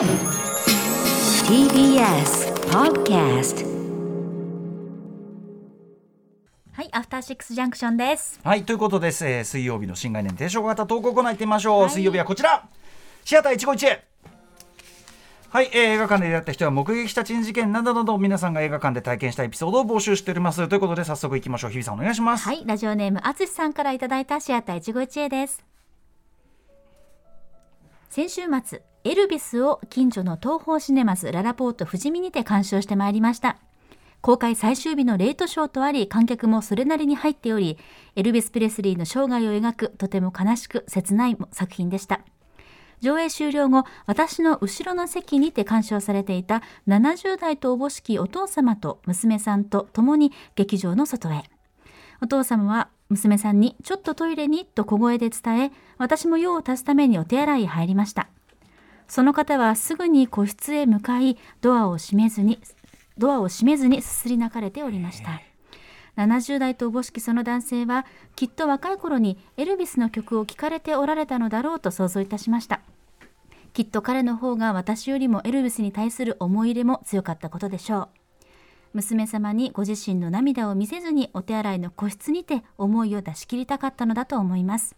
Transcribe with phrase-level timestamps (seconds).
[0.00, 0.08] TBS
[2.70, 3.66] Podcast
[6.72, 8.40] はい、アフターシックスジャンクションです。
[8.42, 11.90] はいということです、えー水曜日の新概念提唱型投稿コーナー行ってみましょう、はい。
[11.90, 12.66] 水曜日はこちら。
[13.26, 14.02] シアター一期一会。
[15.50, 20.66] はい、えー映画館で出会った人は目撃した珍事件などなど皆さんが映画館で体験したエピソードを募集しております。
[20.66, 21.72] ということで早速いきましょう。
[21.72, 25.62] 日比さんお願いします、はい、ラジオネームあつしさんからいただいたシアター一期一会です。
[28.08, 33.56] 先週末、エルビスを近所の東宝シネマズララポート富士見にて鑑賞してまいりました。
[34.20, 37.78] 公開最終日のレートショーとあり、観客もそれなりに入っており、
[38.14, 42.20] エルビス・プレスリーの生涯を描くとても悲しく切ない作品でした。
[43.00, 51.44] 上映終了後、私の後ろの席にて鑑賞されていた70代とおぼしきお父様と娘さんと共に劇場の外へ。
[52.20, 58.28] お父様は娘さんにちょっとトイレにと小声で伝え、私も用を足すためにお手洗いへ入りました。
[59.10, 62.60] その方はすぐに個室へ向かい、ドアを閉めずに、
[63.18, 65.42] ドアを閉めずにすすり泣かれておりました。
[66.16, 72.82] 70代とおぼしきその男性は、きっと若い頃にエルビスの曲を聴かれておられたのだろうと想像いたしました。
[73.72, 78.08] きっと彼の方が私よりもエルビスに対する思い入れも強かったことでしょう。
[78.92, 84.94] 娘様にご自身の涙を見せずにお手洗いの個室にて思いを出し切りたかったのだと思います。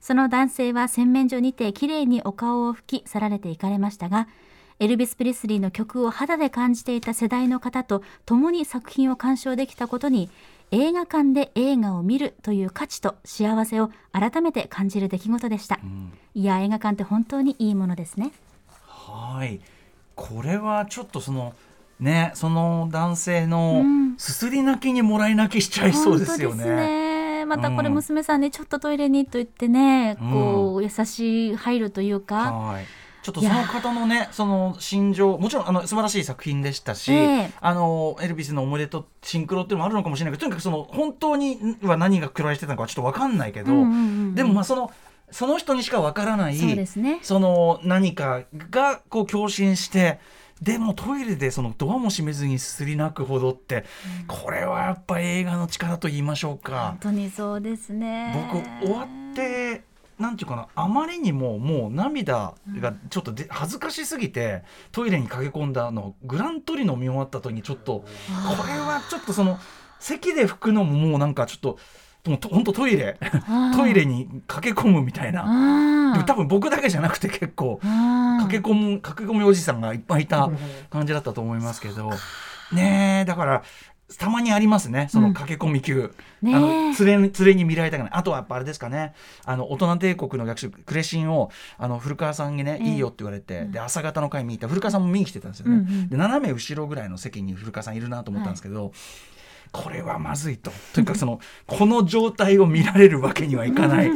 [0.00, 4.28] その男性は洗面所にてきれいにお顔を拭き去られていかれましたが、
[4.80, 10.30] エルビス・プレスリーの曲を肌で感じていた世代の方と共に作品を鑑賞できたことに、
[10.70, 15.80] 映画館で映画を見るという価値と幸せを改めて感じる出来事でした。
[16.34, 18.32] いや、映画館って本当にいいものですね。
[19.08, 19.60] はい
[20.14, 21.54] これはちょっとその
[22.00, 26.64] ねその男性のうんすすり泣きにもらい泣きしちゃいそうですよね。
[26.64, 27.07] 本当ですね
[27.48, 27.94] またこれうん。
[27.94, 30.30] 娘さんにちょっとトイレにと言ってね、うん。
[30.30, 32.84] こう優しい配慮というか、はい。
[33.20, 37.50] ちょっとその方のね、その心情、もちろんあの素晴らしい作品でしたし、ええ。
[37.60, 44.92] あのエルビスの思い出とシンクロっていうのもあるのかもしれないけど、とにかくその本当には何が黒いしてたのかはちょっとわかんないけど、でもまあその
[45.30, 47.18] その人にしかわからない、そうですね。
[47.22, 50.20] その何かがこう共振して。
[50.62, 53.84] でもトイレでそのドアも閉めずにすすり泣くほどって、
[54.26, 56.88] これはやっぱ映画の力と言いましょうか。
[56.90, 56.98] 本。
[57.00, 58.50] 当にそうですね。
[58.52, 59.82] 僕終わって
[60.18, 68.04] なんていうかなあまりにももう涙がちょっとで恥ずかしすぎてトイレに駆け込んだのグラントリノ見終わった時にちょっとこ
[68.66, 69.58] れはちょっとその
[70.00, 71.78] 席で拭くのももうなんかちょっと
[72.26, 73.16] もうと本当トイレ
[73.76, 75.44] トイレに駆け込むみたいな。
[75.46, 77.86] あでも多分僕だけじゃなくて結構あ
[78.42, 80.50] 駆け込む駆け込みおじさんがいっぱいいた
[80.90, 82.10] 感じだったと思いますけど。
[82.72, 83.62] ねえだから
[84.18, 86.54] たまにありますねその駆け込み級、ねえ。
[86.54, 88.10] あの連れに連れに見られたくない。
[88.14, 89.12] あとはやっぱあれですかね。
[89.44, 92.88] あの大人帝国の逆襲クレシンをあの古川さんにね、ええ。
[92.92, 98.92] いいよって言われて、で朝方の会見に行った古川さんも見に来てたんですよね、うんうんで斜め後ろぐらいの席に古川さんいるなと思ったんですけど、
[99.72, 100.72] これはまずいと。
[100.94, 104.10] とにかくそのこの状態を見られるわけにはいかない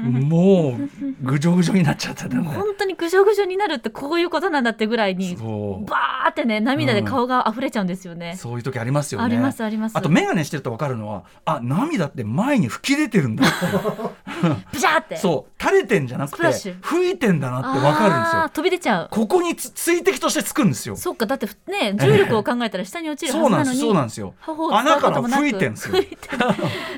[0.00, 0.88] もう
[1.22, 2.36] ぐじょぐじょになっちゃったね。
[2.42, 9.24] 本当にぐじょぐじょになるってこういうことなんだってぐらいにバーってね涙で顔が溢れちゃうんですよね、そういう時ありますよね。
[9.24, 9.96] ありますあります。
[9.96, 13.54] あと眼鏡してると分かるのは、あ涙って前に吹き出てるんだって。
[14.72, 15.16] ブシャーって。
[15.16, 15.62] そう。
[15.62, 18.48] 垂れてんじゃなくて吹いてんだなって分かるんですよ。
[18.48, 19.08] 飛び出ちゃう。
[19.10, 20.96] ここにつ水滴としてつくんですよ。
[20.96, 24.34] そっかだってね重力を考えたら下に落ちるはそうなんですずなのにそうなんですよ。
[24.72, 25.96] 穴から吹いてんですよ。
[25.96, 26.38] 吹いてる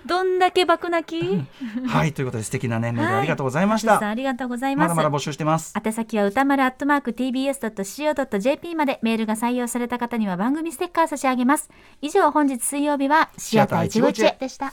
[0.06, 1.44] どんだけ爆泣き？
[1.88, 4.08] はいということで素敵な年齢でありがとうございましはいた。
[4.08, 4.88] ありがとうございます。
[4.90, 5.74] まだまだ募集してます。
[5.84, 11.68] 宛先は歌丸アットマーク tbs.co.jp までメールが採用された方には番組ステッカー差し上げます。
[12.00, 14.72] 以上本日水曜日はシアター一期一会でした